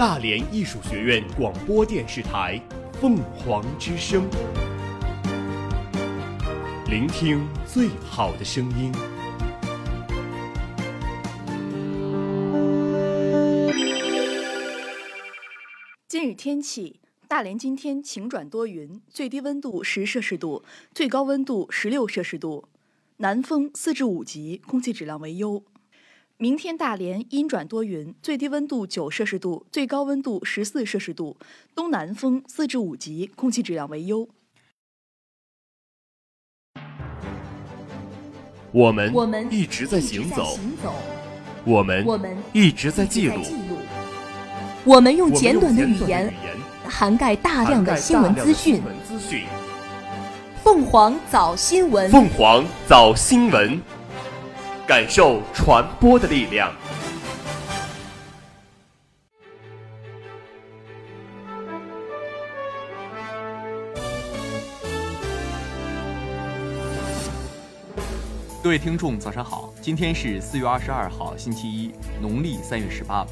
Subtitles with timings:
[0.00, 2.58] 大连艺术学院广播电视台
[2.98, 4.26] 《凤凰之声》，
[6.88, 8.90] 聆听最好的声音。
[16.08, 16.98] 今日天气：
[17.28, 20.64] 大连今天晴转多云，最低温度十摄氏度，
[20.94, 22.64] 最高温度十六摄氏度，
[23.18, 25.62] 南风四至五级，空气质量为优。
[26.42, 31.36] 明天大连阴转多云，最低温度九摄氏度，最高温度十四摄氏度，
[31.74, 34.26] 东南风四至五级，空气质量为优。
[38.72, 40.94] 我们我们一直在行走，行走，
[41.66, 43.42] 我们我们一直在记录，
[44.86, 46.32] 我们用简短的语言
[46.88, 48.84] 涵盖大量的新闻大量的资讯新。
[48.86, 49.44] 闻资讯。
[50.64, 53.78] 凤凰早新闻，凤凰早新闻，
[54.90, 56.68] 感受传播的力量。
[68.60, 69.72] 各位听众，早上好！
[69.80, 73.24] 今天是四月二十二号，星期一，农历三月十八。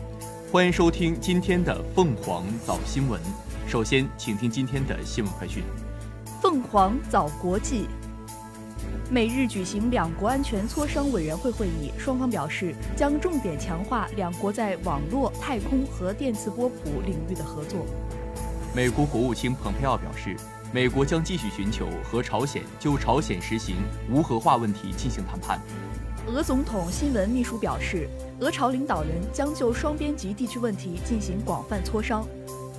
[0.52, 3.20] 欢迎收听今天的凤凰早新闻。
[3.66, 5.64] 首先，请听今天的新闻快讯。
[6.40, 7.88] 凤凰早国际。
[9.10, 17.86] 美日举行两国安全磋商委员会会议，双方表示将重点强化两国在网络、太空和电磁波谱领域的合作。
[18.74, 20.36] 美国国务卿蓬佩奥表示，
[20.72, 23.76] 美国将继续寻求和朝鲜就朝鲜实行
[24.10, 25.58] 无核化问题进行谈判。
[26.26, 28.06] 俄总统新闻秘书表示，
[28.40, 32.26] 俄朝领导人将就双边及地区问题进行广泛磋商。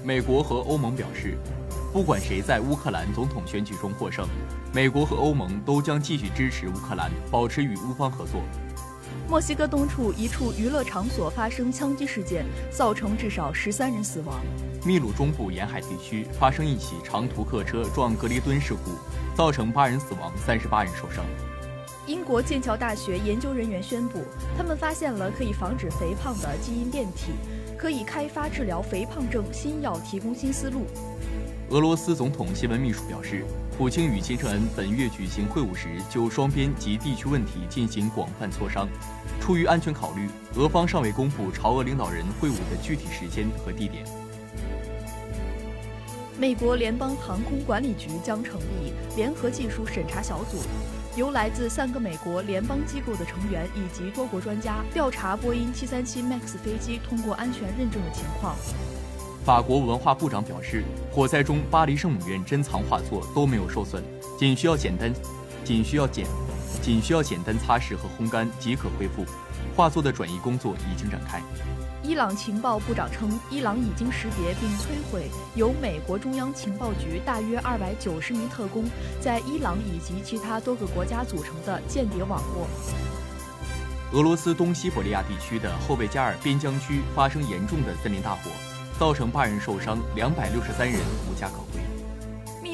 [0.03, 1.37] 美国和欧盟表示，
[1.91, 4.25] 不管谁在乌克兰总统选举中获胜，
[4.73, 8.41] 美国和欧盟都将继续支持乌克兰，保持与乌方合作。
[9.27, 14.39] 墨西哥东处一处娱乐场所发生枪击事件，造成至少十三人死亡。
[14.85, 18.91] 秘鲁中部沿海地区发生一起长途客车撞隔离墩事故，
[19.35, 21.23] 造成八人死亡，三十八人受伤。
[22.07, 24.23] 英国剑桥大学研究人员宣布，
[24.57, 27.33] 他们发现了可以防止肥胖的基因变体，
[27.79, 30.85] 可以开发治疗肥胖症新药，提供新思路。
[31.69, 33.45] 俄罗斯总统新闻秘书表示，
[33.77, 38.85] 普京与金正恩本月举行会晤时，就双边及地区问题进行广泛磋商。
[39.39, 44.03] 出于安全考虑，俄方尚未公布朝俄领导人会晤的具体时间和地点。
[46.37, 50.57] 美国联邦航空管理局将成立联合技术审查小组，
[51.19, 58.55] 由来自三个美国联邦机构的成员以及多国专家调查波音737 MAX 飞机通过安全认证的情况。
[59.43, 60.81] 法国文化部长表示，
[61.11, 64.01] 火灾中巴黎圣母院珍藏画作都没有受损，
[64.37, 65.13] 仅需要简单，
[65.65, 66.25] 仅需要简，
[66.81, 69.25] 仅需要简单擦拭和烘干即可恢复。
[69.75, 71.41] 画作的转移工作已经展开。
[72.01, 78.85] 伊朗情报部长称，伊朗已经识别并摧毁由美国中央情报局大约二百九十名特工
[79.19, 82.67] 在伊朗以及其他多个国家组成的间谍网络。
[84.13, 88.49] 俄罗斯东西伯利亚地区的后贝加尔边疆区发生严重的森林大火，
[88.97, 91.88] 造成八人受伤，两百六十三人无家可归。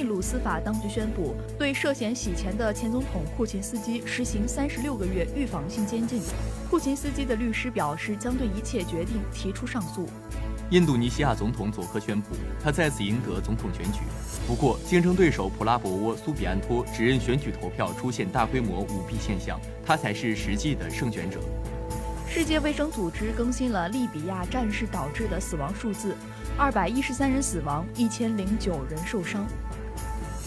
[0.06, 6.22] 秘鲁司法当局宣布，对涉嫌洗钱的前总统库琴斯基实行三十六个月预防性监禁。
[6.70, 10.08] 库琴斯基的律师表示，将对一切决定提出上诉。
[10.70, 14.02] 印度尼西亚总统佐科宣布，他再次赢得总统选举。
[14.46, 21.40] 不过，竞争对手普拉博沃苏比安托指认选举投票出现大规模舞弊现象，他才是实际的胜选者。
[22.28, 26.16] 世界卫生组织更新了利比亚战事导致的死亡数字：
[26.58, 29.48] 二百一十三人死亡，一千零九人受伤。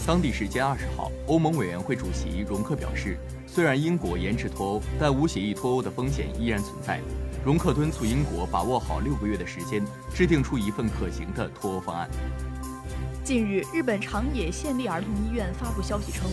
[0.09, 3.15] 当地时间二十号，欧盟委员会主席容克表示，
[3.45, 6.99] 虽然英国延迟脱欧，但无协议脱欧的风险依然存在。
[7.45, 12.09] 容克敦促英国把握好六个月的时间，制定出一份可行的脱欧方案。
[13.23, 16.27] 近日，日本长野县立儿童医院发布消息称，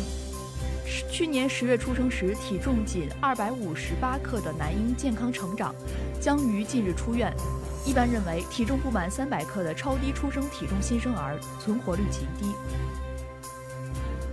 [1.12, 5.74] 去年十月出生时体重仅二百五十八克的男婴健康成长，
[6.18, 7.30] 将于近日出院。
[7.84, 12.54] 一般认为，体重不满三百克的超低出生体重新生儿存活率极低。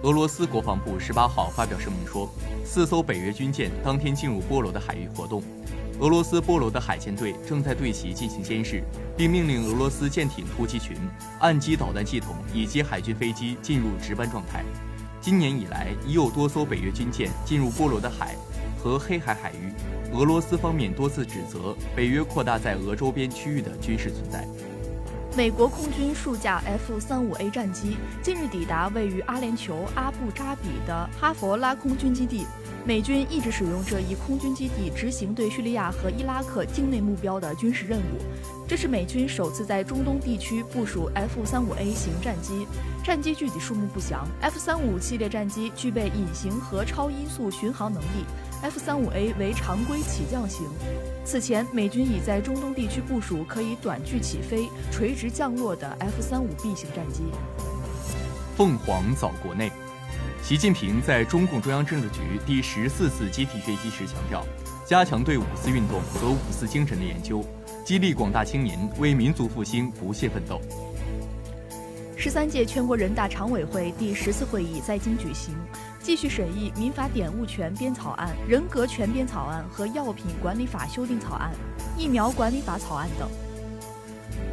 [0.04, 2.30] 俄罗斯国防部十八号发表声明说，
[2.66, 5.42] 四艘北约军舰当天进入波罗的海域活动，
[6.02, 8.84] 俄罗斯波罗的海舰队正在对其进行监视，
[9.16, 10.98] 并命令俄罗斯舰艇突击群、
[11.40, 14.66] 岸基导弹系统以及海军飞机进入值班状态。
[15.22, 18.36] 今年以来，已有多艘北约军舰进入波罗的海
[18.78, 19.72] 和黑海海域，
[20.14, 24.46] 俄罗斯方面多次指责北约扩大在俄周边区域的军事存在。
[25.36, 32.46] 美国空军数架 F-35A 战机近日抵达位于阿联酋阿布扎比的哈佛拉空军基地。
[32.86, 38.20] 美军一直使用这一空军基地执行对叙利亚和伊拉克境内目标的军事任务。
[38.68, 42.68] 这是美军首次在中东地区部署 F-35A 型战机，
[43.02, 44.28] 战机具体数目不详。
[44.42, 48.26] F-35 系列战机具备隐形和超音速巡航能力
[48.64, 50.68] ，F-35A 为常规起降型。
[51.24, 57.24] 此前，美军已在中东地区部署可以短距起飞、垂直降落的 F-35B 型战机。
[58.58, 59.72] 凤凰早国内，
[60.44, 64.46] 习近平在中共中央政治局第十四次集体学习时强调，
[64.86, 67.42] 加强对五四运动和五四精神的研究。
[67.86, 70.60] 激励广大青年为民族复兴不懈奋斗。
[72.18, 75.56] 十三届全国人大常委会第十次会议在京举行，
[76.02, 81.54] 继续审议民法典物权编草案、人格权编草案和药品管理法修订草案、
[81.98, 83.30] 疫苗管理法草案等。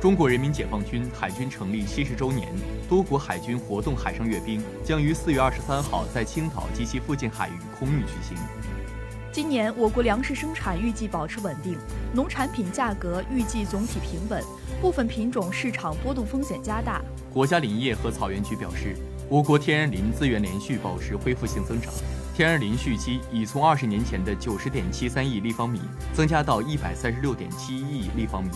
[0.00, 2.48] 中国人民解放军海军成立七十周年，
[2.88, 8.34] 多国海军活动海上阅兵将于四月二十三号在青岛及其附近海域空域举行。
[9.30, 11.76] 今年我国粮食生产预计保持稳定，
[12.14, 14.42] 农产品价格预计总体平稳，
[14.80, 17.02] 部分品种市场波动风险加大。
[17.30, 18.96] 国家林业和草原局表示，
[19.28, 21.92] 我国天然林资源连续保持恢复性增长，
[22.34, 25.78] 天然林蓄积已从二十年前的九十点七三亿立方米
[26.14, 28.50] 增加到一百三十六点七一亿立方米。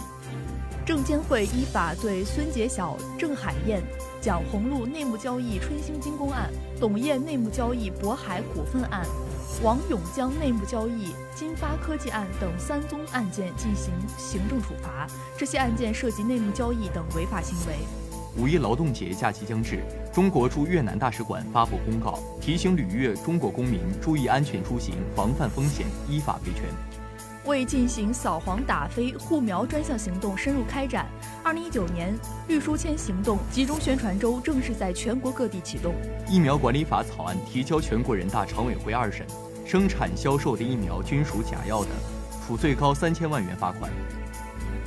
[0.87, 3.83] 证监会依法对孙杰晓、郑海燕、
[4.21, 9.07] 蒋红路内幕交易春兴精工案、董燕内幕交易渤海股份案。
[9.63, 15.07] 王永江内幕交易金发科技案等三宗案件进行行政处罚，
[15.39, 17.77] 这些案件涉及内幕交易等违法行为。
[18.37, 19.83] 五一劳动节假期将至，
[20.13, 26.65] 中国驻越南大使馆发布公告，提醒旅越中国公民注意安全出行，防范风险，依法维权。
[27.47, 31.07] 为进行扫黄打非、护苗专项行动深入开展，
[31.43, 32.15] 二零一九年
[32.49, 35.95] 绿书签行动集中宣传周正式在全国各地启动。
[36.29, 39.27] 疫苗管理法草案提交全国人大常委会二审。
[39.67, 41.91] 生产销售的疫苗均属假药的，
[42.47, 43.91] 处最高三千万元罚款。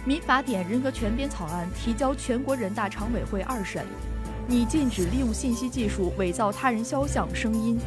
[0.05, 3.85] 民法典人格权编草案提交全国人大常委会二审，
[4.47, 7.79] 拟禁止利用信息技术伪造他人肖像、声音。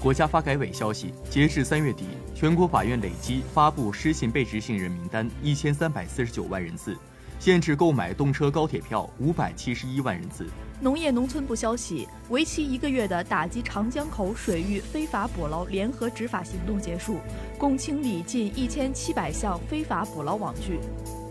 [0.00, 2.06] 国家发改委消息，截至三月底，
[2.38, 6.94] 全国法院累计发布失信被执行人名单一千三百四十九万人次。
[7.38, 10.46] 限制购买动车高铁票五百七十一万人次。
[10.78, 17.20] 农业农村部消息，为期一个月的打击长江口水域非法捕捞联合执法行动结束，
[17.56, 20.78] 共清理近一千七百项非法捕捞网具。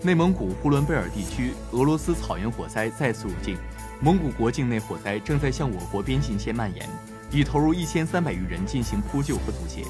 [0.01, 3.55] 内蒙古呼伦贝尔地区俄罗斯草原火灾再次入境，
[4.01, 6.89] 蒙古国境内火灾正在向我国边境线蔓延，
[7.29, 9.83] 已投入一千三百余人进行扑救和阻截。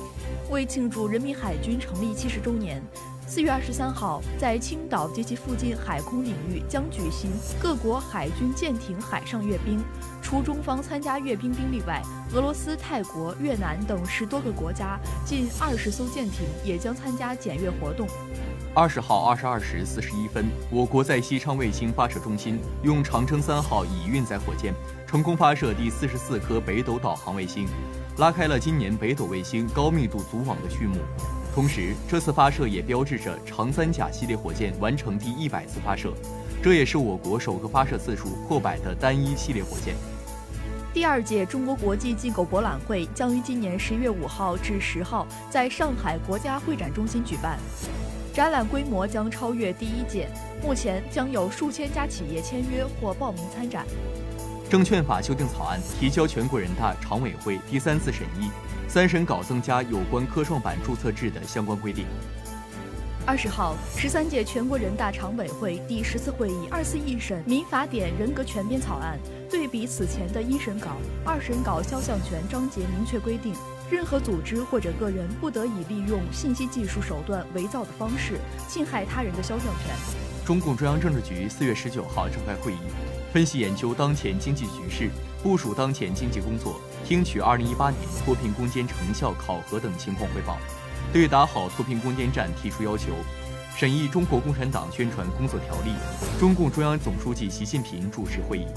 [0.50, 2.82] 为庆祝人民海军成立七十周年。
[3.28, 9.84] 四月二十三号，在青岛及其附近海空领域将举行各国海军舰艇海上阅兵。
[10.22, 12.02] 除中方参加阅兵兵力外，
[12.34, 18.08] 俄罗斯、泰国、越南等十多个国家近二十艘舰艇也将参加检阅活动。
[18.76, 24.74] 二十号二十二时四十一分，我国在西昌卫星发射中心用长征三号乙运载火箭
[25.08, 27.68] 成功发射第四十四颗北斗导航卫星，
[28.18, 31.00] 拉开了今年北斗卫星高密度组网的序幕。
[31.54, 36.14] 同时，这次发射也标志着长三甲系列火箭完成第一百次发射，
[36.64, 39.96] 这也是我国首个发射次数破百的单一系列火箭。
[40.94, 47.60] 第二届中国国际进口博览会将于今年十一月五号至十号在上海国家会展中心举办，
[48.34, 50.30] 展览规模将超越第一届，
[50.62, 53.86] 目前将有数千家企业签约或报名参展。
[54.76, 58.50] 证券法修订草案提交全国人大常委会第三次审议。
[58.90, 62.06] 三审稿增加有关科创板注册制的相关规定。
[63.26, 69.18] 二十号，十三届全国人大常委会第十次会议二次一审民法典人格权编草案。
[69.50, 73.54] 对比此前的一审稿、二审稿肖像权章节明确规定，
[73.90, 78.34] 任何组织或者个人不得以利用信息技术手段伪造的方式
[78.68, 79.96] 侵害他人的肖像权。
[80.46, 82.78] 中共中央政治局四月十九号召开会议，
[83.36, 85.10] 分析研究当前经济局势。
[85.44, 90.58] 部署当前经济工作，听取二零一八年脱贫攻坚成效考核等情况汇报，
[91.12, 93.12] 对打好脱贫攻坚战提出要求。
[93.76, 95.92] 审议《中国共产党宣传工作条例》，
[96.40, 98.68] 中共中央总书记习近平主持会议。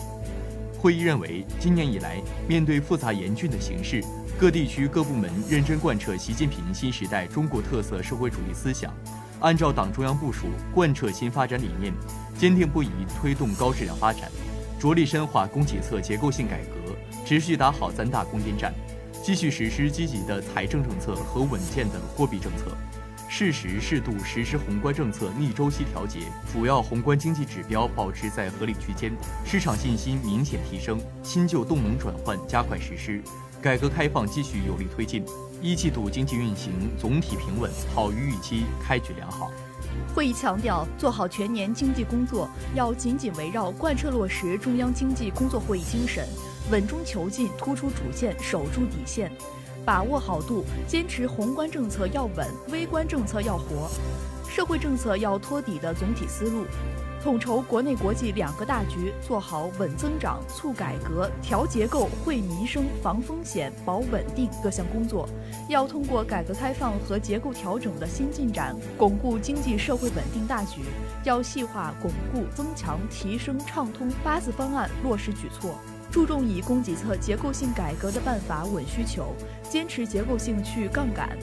[0.76, 4.02] 会议认为，今年以来，面对复杂严峻的形势，
[4.40, 8.92] 各地区各部门认真贯彻习近平新时代中国特色社会主义思想，
[9.38, 11.94] 按照党中央部署贯彻新发展理念，
[12.36, 14.28] 坚定不移推动高质量发展。
[14.78, 16.94] 着力深化供给侧结构性改革，
[17.26, 18.72] 持续打好三大攻坚战，
[19.24, 22.70] 继续实施积极的财政政策和稳健的货币政策，
[23.28, 26.20] 适时适度实施宏观政策逆周期调节，
[26.52, 29.12] 主要宏观经济指标保持在合理区间，
[29.44, 33.20] 市场信心明显提升，新旧动能转换加快实施，
[33.60, 35.24] 改革开放继续有力推进，
[35.60, 39.50] 一季度经济运行总体平稳，好于预期，开局良好。
[40.14, 46.26] 会议强调，做好全年经济工作要紧紧围绕贯彻落实中央经济工作会议精神，
[46.70, 49.30] 稳中求进，突出主线，守住底线，
[49.84, 53.88] 把握好度，坚持宏观政策要稳，微观政策要活，
[54.48, 56.64] 社会政策要托底的总体思路。
[57.22, 65.28] 统筹国内国际两个大局，做好稳增长、促改革、调结构、惠民生、防风险、保稳定各项工作。
[65.68, 70.80] 要通过改革开放和结构调整的新进展，巩固经济社会稳定大局。
[71.24, 75.74] 要细化、巩固、增强、提升、畅通八字方案落实举措，
[76.12, 79.34] 注重以供给侧结构性改革的办法稳需求，
[79.68, 81.36] 坚持结构性去杠杆。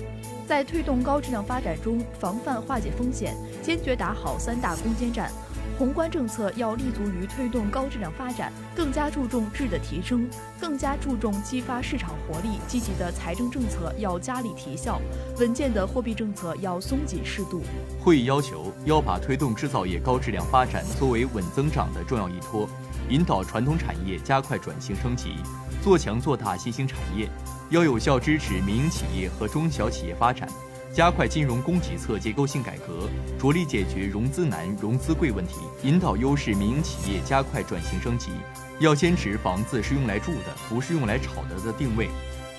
[0.47, 5.29] 在推动高质量发展中，防范化解风险，坚决打好三大攻坚战。
[5.77, 10.25] 宏观政策要立足于推动高质量发展，更加注重质的提升，
[10.57, 15.01] 更加注重激发市场活力；积极的财政政策要加力提效，
[15.37, 17.61] 稳健的货币政策要松紧适度。
[18.01, 22.69] 会议要求要把推动制造业高质量发展作为稳增长的重要依托，
[23.09, 25.35] 引导传统产业加快转型升级，
[25.83, 27.29] 做强做大新兴产业，
[27.69, 30.47] 要有效支持民营企业和中小企业发展。
[30.95, 38.31] 加快金融供给侧结构性改革，着力解决融资难、融资贵问题，引导优势民营企业加快转型升级。
[38.79, 42.07] 要坚持房子是用来住的，不是用来炒的的定位，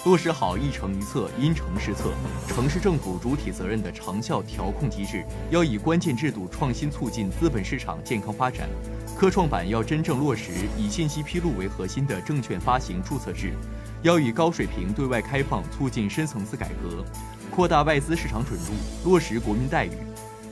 [0.05, 2.13] 落实好一城一策、因城施策、
[2.47, 5.25] 城市政府主体责任的长效调控机制。
[5.51, 8.69] 要以关键制度创新促进资本市场健康发展。
[9.17, 13.55] 科创板要真正落实以信息披露为核心的证券发行注册制。
[14.03, 17.03] 要以高水平对外开放促进深层次改革。
[17.57, 19.93] 扩大外资市场准入，落实国民待遇，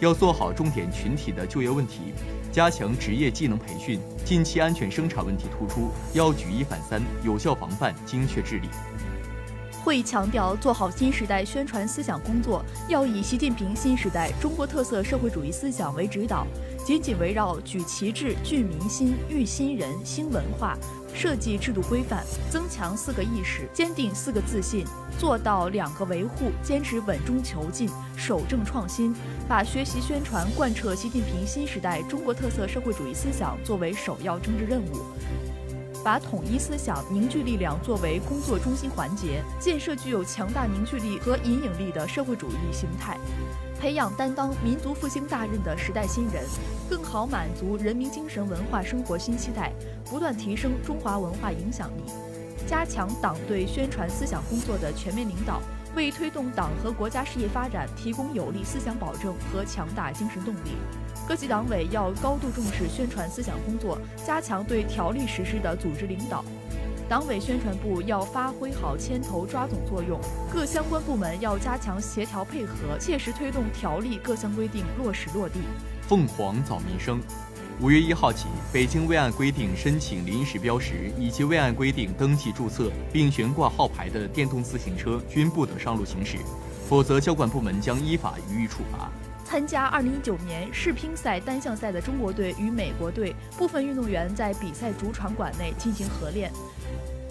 [0.01, 2.15] 要做好重点群体的就业问题，
[2.51, 4.01] 加强职业技能培训。
[4.25, 8.71] 近期安全生产问题突出，要举一反三，有效防范，精确治理。
[9.85, 16.47] 会议强调，做好新时代宣传思想工作，要以习近平新时代中国特色社会主义思想为指导，
[16.87, 20.75] 紧紧围绕举旗帜、聚民心、育新人、兴文化。
[21.15, 24.85] 设计制度规范，增强四个意识，坚定四个自信，
[25.19, 29.15] 做到两个维护，坚持稳中求进，守正创新，
[29.49, 35.05] 把学习宣传贯彻习近平新时代中国特色社会主义思想作为首要政治任务，
[36.03, 43.17] 把统一思想、凝聚力量作为工作中心环节，建设具有强大凝聚力和引领力的社会主义形态。
[43.85, 46.43] 培养担当民族复兴大任的时代新人，
[46.89, 49.71] 更好满足人民精神文化生活新期待，
[50.09, 52.11] 不断提升中华文化影响力，
[52.67, 55.61] 加强党对宣传思想工作的全面领导，
[55.95, 60.79] 为推动党和国家事业发展提供有力思想保证和强大精神动力。
[61.29, 66.43] 各级党委要高度重视宣传思想工作，加强对条例实施的组织领导。
[67.07, 70.19] 党委宣传部要发挥好牵头抓总作用，
[70.51, 75.61] 各相关部门要加强协调配合，切实推动条例各项规定落实落地。
[76.09, 77.21] 凤凰早民生，
[77.79, 86.39] 五月一号起，北京未按规定申请临时标识以及未按规定登记注册并悬挂号牌的电动自行车均不得上路行驶，
[86.89, 89.11] 否则交管部门将依法予以处罚。
[89.55, 96.51] 参加2019年世乒赛单项赛的中国队与美国队部分运动员在比赛主场馆内进行合练。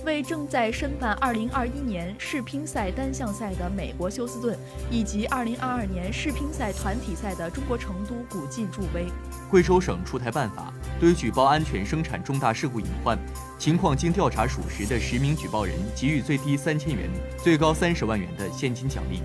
[0.06, 4.58] 为正在申办2021年世乒赛单项赛的美国休斯顿，
[4.90, 9.06] 以及2022年世乒赛团体赛的中国成都鼓劲助威。
[9.52, 13.20] 贵州省出台办法，对举报安全生产重大事故隐患
[13.60, 19.22] 情况经调查属实的十名举报人，给予最低三千元、最高三十万元的现金奖励。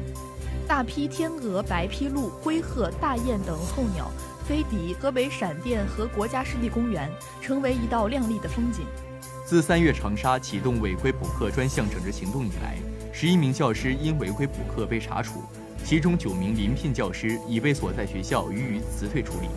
[0.69, 4.11] 大批天鹅、白披鹭、灰鹤、大雁等候鸟
[4.47, 7.11] 飞抵河北闪电和国家湿地公园，
[7.41, 8.85] 成为一道亮丽的风景。
[9.47, 12.77] 自三月长沙启动违规补课专项整治行动以来，
[13.15, 15.43] 十一名教师因违规补课被查处，
[15.87, 19.49] 其中九名临聘教师已被所在学校予以辞退处理，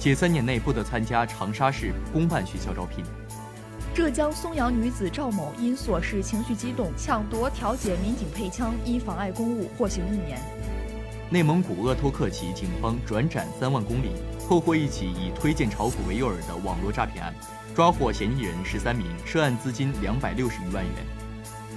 [0.00, 3.04] 且三年内不得参加长沙市公办学校招聘。
[3.94, 10.36] 浙江松阳女子赵某因琐事情绪激动，抢夺调解民警配枪，因妨碍公务获刑一年。
[11.30, 14.10] 内蒙古鄂托克旗警方转展三万公里，
[14.48, 17.32] 破获一起以推荐炒股为诱饵的网络诈骗案。
[17.72, 20.92] 抓获嫌疑人十三名，涉案资金两百六十余万元。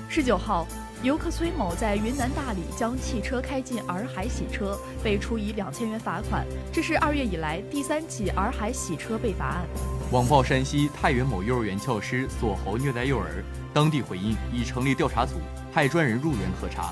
[0.09, 0.65] 十九号，
[1.03, 6.43] 游客崔某在云南大理将汽车开进洱海洗车，被处以两千元罚款。
[6.73, 9.67] 这是二月以来第三起洱海洗车被罚案。
[10.11, 13.43] 网曝山西太原某幼儿园教师锁喉虐待幼儿，
[13.75, 15.35] 当地回应已成立调查组，
[15.71, 16.91] 派专人入园核查。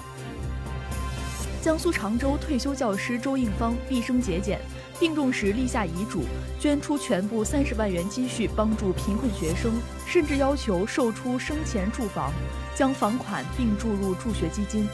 [1.65, 4.59] 江苏常州退休教师周应芳毕生节俭，
[4.99, 6.21] 病重时立下遗嘱，
[6.59, 9.73] 捐出全部三十万元积蓄帮助贫困学生，
[10.05, 12.31] 甚至要求售出生前住房，
[12.75, 14.87] 将房款并注入助学基金。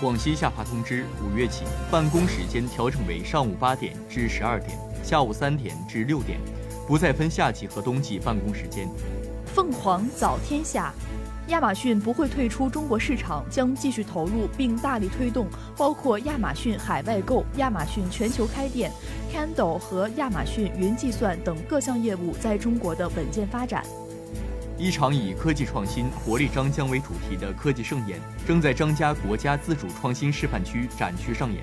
[0.00, 6.40] 广西下发通知，五月起办公时间调整为上午八点至十二点，下午三点至六点，
[6.88, 8.88] 不再分夏季和冬季办公时间。
[9.54, 10.92] 凤凰早天下。
[11.48, 18.90] 亚马逊不会退出中国市场，将继续投入并大力推动包括亚马逊海外购、亚马逊全球开店、
[19.32, 23.84] Kindle 和亚马逊云计算等各项业务在中国的稳健发展。
[24.76, 31.62] 一场以科技创新、活力张江为主题的科技盛宴正在张家国家自主创新示范区展区上演。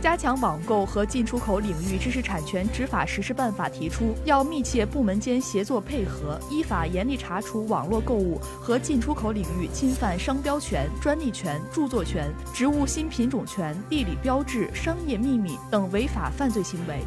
[0.00, 17.00] 加强网购和进出口领域知识产权执法实施办法提出，要密切部门间协作配合，依法严厉查处网络购物和进出口领域侵犯商标权、专利权、著作权、植物新品种权、地理标志、商业秘密等违法犯罪行为。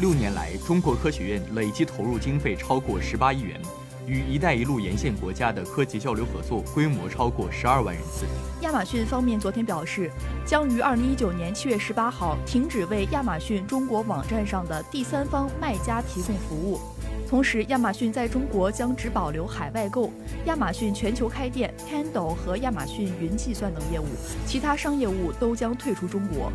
[0.00, 3.60] 六年来，中国科学院累计投入经费超过十八亿元。
[4.06, 8.26] 与“一带一路”沿线国家的科技交流合作规模超过十二万人次。
[8.62, 10.10] 亚马逊方面昨天表示，
[10.44, 16.80] 将于二零一九年七月十八号停止为亚马逊中国网站上的第三方卖家提供服务。
[17.28, 20.10] 同时，亚马逊在中国将只保留海外购、
[20.46, 24.06] 亚马逊全球开店、Kindle 和亚马逊云计算等业务，
[24.46, 26.52] 其他商业务都将退出中国。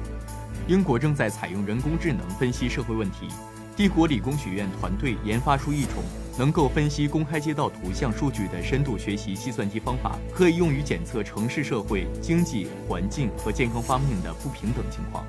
[0.68, 3.28] 英国正在采用人工智能分析社会问题。
[3.76, 5.96] 帝国理工学院团队研发出一种
[6.38, 15.26] 能够分析公开街道图像数据的深度学习计算机方法，可以用于检测城市社会、经济、环境和健康方面的不平等情况。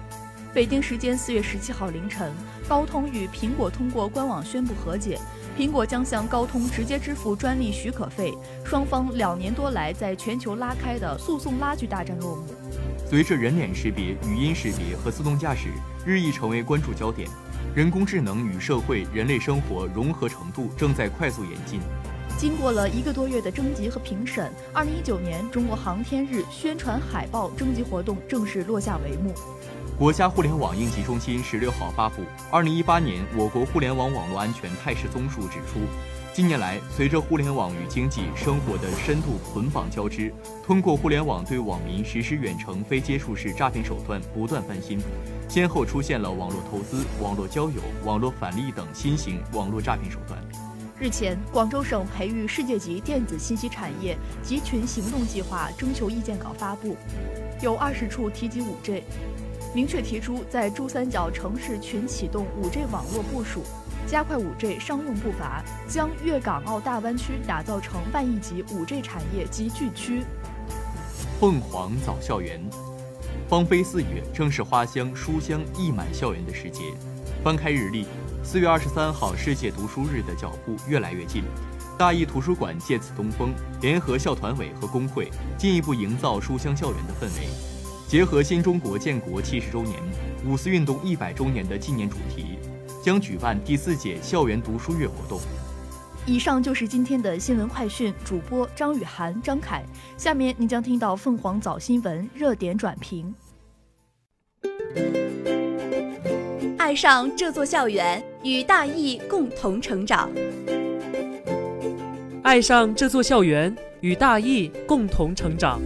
[0.52, 2.32] 北京时间四月十七号凌晨，
[2.66, 5.18] 高通与苹果通过官网宣布和解，
[5.56, 8.32] 苹果将向高通直接支付专利许可费，
[8.64, 12.46] 双方两年多来在全球拉开的诉讼拉锯大战落幕。
[13.08, 15.68] 随着人脸识别、语音识别和自动驾驶
[16.04, 17.28] 日益成为关注焦点。
[17.74, 21.80] 人工智能与社会、人类生活融合程度正在快速演进。
[22.38, 29.34] 经过了一个多月的征集和评审，二零一九年中国航天日宣传海报征集活动正式落下帷幕。
[29.98, 35.80] 国家互联网应急中心十六号发布《二零一八年我国互联网网络安全态势综述》，指出。
[36.36, 40.30] 近年来，随着互联网与经济生活的深度捆绑交织，
[40.62, 44.98] 通过互联网对网民实施远程非接触式诈骗手段不断翻新，
[45.48, 50.38] 先后出现了网络投资、网络交友、网络返利等新型网络诈骗手段。
[51.00, 56.98] 日前，广州省培育世界级电子信息产业集群行动计划征求意见稿发布，
[57.62, 59.02] 有二十处提及五 G，
[59.74, 63.62] 明确提出在珠三角城市群启动五 G 网络部署。
[64.06, 70.22] 加快 5G 商用步伐，将粤港澳大湾区打造成万亿级 5G 产业集聚区。
[71.40, 72.60] 凤凰早校园，
[73.48, 76.82] 芳菲四月，正是花香书香溢满校园的时节。
[77.42, 78.06] 翻开日历，
[78.44, 81.42] 四月二十三号世界读书日的脚步越来越近。
[81.98, 87.48] 大义图书馆借此东风，联合校团委和工会，进一步营造书香校园的氛围。
[88.06, 90.00] 结合新中国建国七十周年、
[90.46, 92.56] 五四运动一百周年的纪念主题。
[93.06, 95.38] 将举办第四届校园读书月活动。
[96.26, 99.84] 以上就是今天的新闻快讯，主播张雨涵、张凯。
[100.16, 103.32] 下面您将听到凤凰早新闻热点转评。
[106.78, 110.28] 爱上这座校园，与大义共同成长。
[112.42, 115.80] 爱上这座校园，与大义共同成长。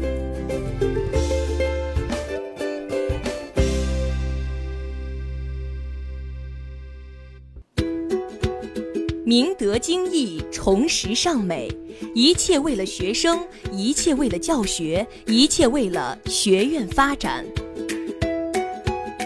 [9.31, 11.69] 明德精义，崇实尚美，
[12.16, 13.38] 一切为了学生，
[13.71, 17.45] 一切为了教学，一切为了学院发展。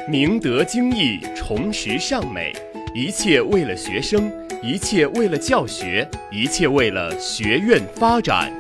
[0.07, 2.53] 明德精义，崇实尚美，
[2.95, 4.31] 一切为了学生，
[4.63, 8.53] 一切为了教学，一切为了学院发展。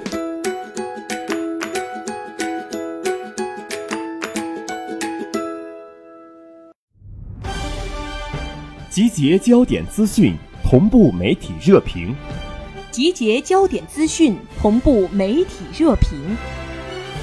[8.88, 10.34] 集结焦点资讯。
[10.74, 12.12] 同步媒体热评，
[12.90, 16.36] 集结焦点资讯，同步媒体热评。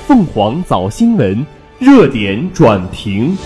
[0.07, 1.45] 凤凰早新闻
[1.77, 3.37] 热点转评。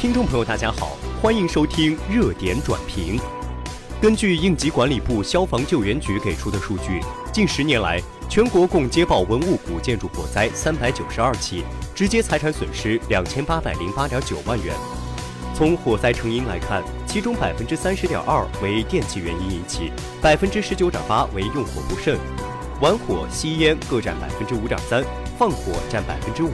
[0.00, 3.18] 听众朋友，大家好，欢迎收听热点转评。
[4.00, 7.02] 根据应急管理部消防救援局给出的数据，
[7.34, 14.74] 近十年来，全国共接报文物古建筑火灾三百九十二起，直接财产损失两千八百零八点九万元。
[15.54, 22.18] 从火灾成因来看，其中百分之三十点二为电气原因引起，百分之十九点八为用火不慎，
[22.80, 25.04] 玩火、吸烟各占百分之五点三，
[25.38, 26.52] 放火占百分之五，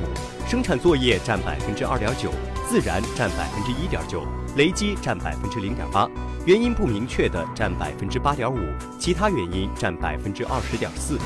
[0.49, 2.29] 生产作业占百分之二点九，
[2.69, 6.11] 自燃占百分之一点九，雷击占百分之零点八，
[6.47, 8.57] 原因不明确的占百分之八点五，
[9.01, 11.19] 其他原因占百分之二十点四。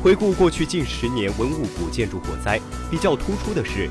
[0.00, 3.90] 回顾过去近十年文物古建筑火灾，比较突出的是，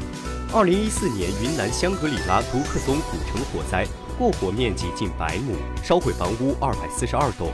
[0.54, 3.86] 二零一四年云南香格里拉独克宗古城火灾，
[4.18, 7.50] 过火面积近百亩，烧毁房屋二百四十二栋；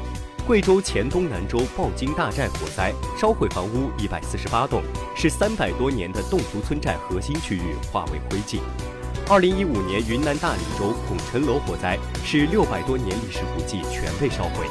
[0.46, 4.84] 贵州黔东南州报金大寨火灾，烧毁房屋一百四十八栋，
[5.16, 8.60] 是三百多年的侗族村寨核心区域化为灰烬。
[9.30, 14.68] 二零一五年云南大理州孔陈楼火灾，使六百多年历史古迹全被烧毁。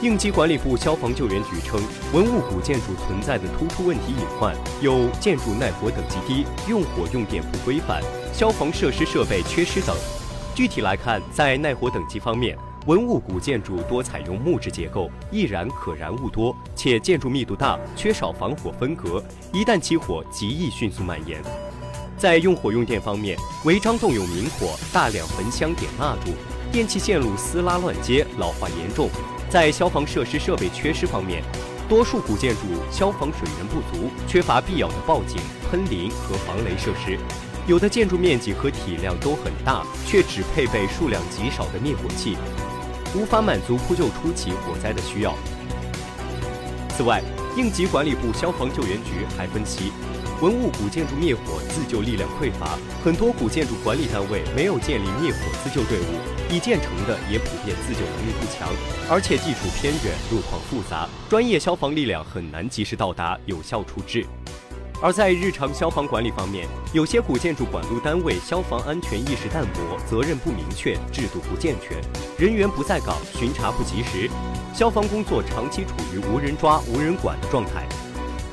[0.00, 1.80] 应急管理部消防救援局称，
[2.14, 8.00] 文物古建筑存在的突出问题隐患有建筑耐火等级低、用火用电不规范、
[8.32, 9.94] 消防设施设备缺失等。
[10.54, 21.42] 具体来看，在耐火等级方面，文物古建筑多采用木质结构，易燃可燃物多，且建筑密度大，缺少防火分隔，一旦起火极易迅速蔓延。
[22.20, 26.32] 在用火用电方面，违章动用明火，大量焚香点蜡烛，
[26.70, 29.08] 电气线路撕拉乱接，老化严重。
[29.48, 31.42] 在消防设施设备缺失方面，
[31.88, 32.60] 多数古建筑
[32.92, 35.38] 消防水源不足，缺乏必要的报警、
[35.70, 37.18] 喷淋和防雷设施。
[37.66, 42.36] 有的建筑面积和体量都很大，却只配备数量极少的灭火器，
[43.14, 45.34] 无法满足扑救初期火灾的需要。
[46.90, 47.22] 此外，
[47.56, 49.90] 应急管理部消防救援局还分析。
[50.40, 56.04] 文物古建筑灭火自救力量匮乏，很多古建筑管理单位没有建立灭火自救队伍，
[56.50, 58.66] 已建成的也普遍自救能力不强，
[59.10, 64.24] 而且地处偏远，路况复杂，专业消防力量很难及时到达，有效处置。
[65.02, 71.98] 而在日常消防管理方面，有些古建筑管路单位消防安全意识淡薄，责任不明确，制度不健全，
[72.38, 74.30] 人员不在岗，巡查不及时，
[74.74, 77.86] 消防工作长期处于无人抓、无人管的状态。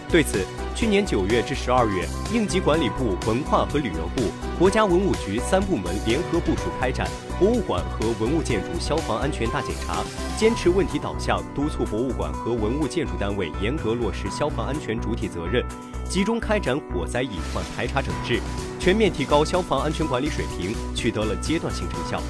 [0.09, 0.45] 对此，
[0.77, 7.09] 去年九月至十二月，应急管理部、文化和旅游部、国家文物局三部门联合部署开展
[7.39, 10.03] 博物馆和文物建筑消防安全大检查，
[10.37, 15.65] 坚持问题导向，督促博物馆和文物建筑单位严格落实消防安全主体责任，
[16.07, 18.39] 集中开展火灾隐患排查整治，
[18.79, 22.21] 全面提高消防安全管理水平，取得了阶段性成效。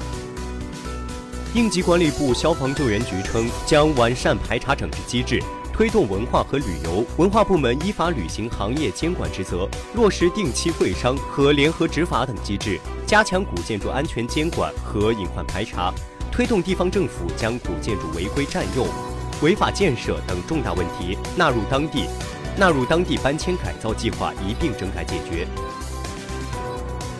[1.52, 5.38] 应急管理部消防救援局称，将完善排查整治机制。
[5.78, 15.94] 推动文化和旅游文化部门依法履行行业监管职责，落实定期会商和联合执法等机制，加强古建筑安全监管和隐患排查，
[16.32, 18.88] 推动地方政府将古建筑违规占用、
[19.40, 22.08] 违法建设等重大问题纳入当地
[22.56, 25.46] 纳入当地搬迁改造计划一并整改解决。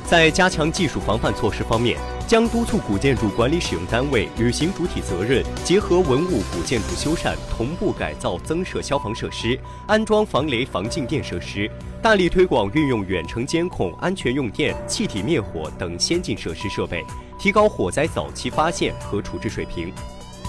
[0.04, 1.96] 在加强技术防范措施方面。
[2.28, 11.70] 将督促古建筑管理使用单位履行主体责任，结合文物古建筑修缮，同步改造增设消防设施，安装防雷防静电设施，
[12.02, 17.02] 大力推广运用远程监控、安全用电、气体灭火等先进设施设备，
[17.40, 19.90] 提高火灾早期发现和处置水平。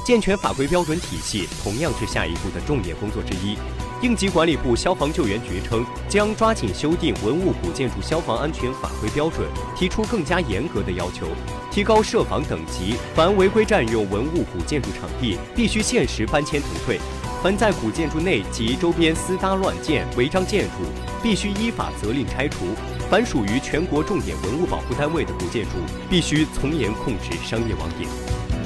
[0.06, 3.58] 健全法规标准体系同样是下一步的重点工作之一。
[4.02, 11.28] 应急管理部消防救援局称，将抓紧修订文物古建筑消防安全法规标准，提出更加严格的要求，
[11.70, 12.96] 提高设防等级。
[13.14, 16.98] 凡违规占用文物古建筑场地，必须限时搬迁腾退；
[17.44, 20.86] 凡在古建筑内及周边私搭乱建、违章建筑，
[21.22, 22.68] 必须依法责令拆除；
[23.10, 25.72] 凡属于全国重点文物保护单位的古建筑，
[26.10, 28.10] 必须从严控制商业网点。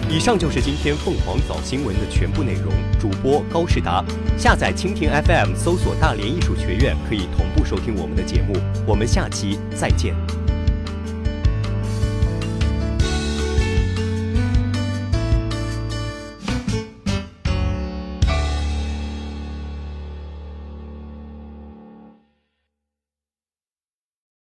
[0.09, 2.71] 以上就是今天凤凰早新闻的全部内容。
[2.99, 4.03] 主播高世达，
[4.37, 8.53] 下载蜻蜓 FM，搜索大连艺术学院，可以同步收听我们的节目。
[8.85, 10.15] 我们下期再见。